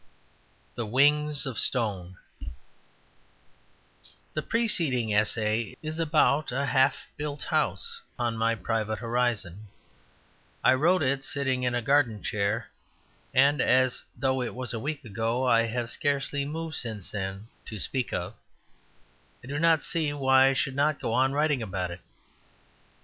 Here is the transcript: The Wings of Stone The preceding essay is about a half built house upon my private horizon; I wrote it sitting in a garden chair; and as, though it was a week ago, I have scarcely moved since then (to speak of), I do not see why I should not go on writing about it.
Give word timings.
The 0.73 0.87
Wings 0.87 1.45
of 1.45 1.59
Stone 1.59 2.17
The 4.33 4.41
preceding 4.41 5.13
essay 5.13 5.75
is 5.83 5.99
about 5.99 6.51
a 6.51 6.65
half 6.65 7.05
built 7.17 7.43
house 7.43 8.01
upon 8.15 8.35
my 8.35 8.55
private 8.55 8.97
horizon; 8.97 9.67
I 10.63 10.73
wrote 10.73 11.03
it 11.03 11.23
sitting 11.23 11.61
in 11.61 11.75
a 11.75 11.83
garden 11.83 12.23
chair; 12.23 12.71
and 13.31 13.61
as, 13.61 14.03
though 14.17 14.41
it 14.41 14.55
was 14.55 14.73
a 14.73 14.79
week 14.79 15.05
ago, 15.05 15.45
I 15.47 15.67
have 15.67 15.91
scarcely 15.91 16.45
moved 16.45 16.77
since 16.77 17.11
then 17.11 17.45
(to 17.65 17.77
speak 17.77 18.11
of), 18.11 18.33
I 19.43 19.47
do 19.49 19.59
not 19.59 19.83
see 19.83 20.11
why 20.13 20.47
I 20.47 20.53
should 20.53 20.75
not 20.75 20.99
go 20.99 21.13
on 21.13 21.31
writing 21.31 21.61
about 21.61 21.91
it. 21.91 22.01